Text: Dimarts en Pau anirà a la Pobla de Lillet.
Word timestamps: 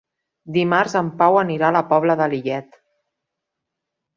Dimarts 0.53 0.95
en 1.01 1.11
Pau 1.19 1.37
anirà 1.41 1.67
a 1.67 1.75
la 1.77 1.83
Pobla 1.91 2.15
de 2.23 2.31
Lillet. 2.33 2.83